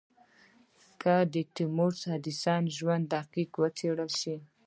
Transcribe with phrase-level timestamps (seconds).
[1.01, 4.35] که د توماس ايډېسن ژوند دقيق وڅېړل شي.